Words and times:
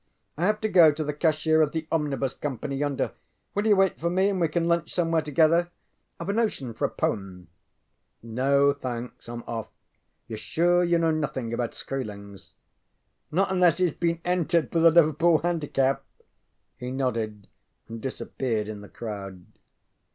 ŌĆ£I 0.35 0.41
have 0.41 0.61
to 0.61 0.67
go 0.67 0.91
to 0.91 1.03
the 1.03 1.13
cashier 1.13 1.61
of 1.61 1.73
the 1.73 1.87
Omnibus 1.91 2.33
Company 2.33 2.75
yonder. 2.75 3.11
Will 3.53 3.67
you 3.67 3.75
wait 3.75 3.99
for 3.99 4.09
me 4.09 4.29
and 4.29 4.41
we 4.41 4.47
can 4.47 4.67
lunch 4.67 4.91
somewhere 4.91 5.21
together? 5.21 5.69
IŌĆÖve 6.19 6.29
a 6.29 6.33
notion 6.33 6.73
for 6.73 6.85
a 6.85 6.89
poem. 6.89 7.49
ŌĆØ 8.25 8.29
ŌĆ£No, 8.33 8.79
thanks. 8.81 9.27
IŌĆÖm 9.27 9.43
off. 9.47 9.67
YouŌĆÖre 10.27 10.37
sure 10.39 10.83
you 10.83 10.97
know 10.97 11.11
nothing 11.11 11.53
about 11.53 11.75
Skroelings? 11.75 12.53
ŌĆØ 13.31 13.45
ŌĆ£Not 13.45 13.51
unless 13.51 13.79
heŌĆÖs 13.79 13.99
been 13.99 14.21
entered 14.25 14.71
for 14.71 14.79
the 14.79 14.89
Liverpool 14.89 15.37
Handicap.ŌĆØ 15.37 16.23
He 16.77 16.89
nodded 16.89 17.47
and 17.87 18.01
disappeared 18.01 18.67
in 18.67 18.81
the 18.81 18.89
crowd. 18.89 19.45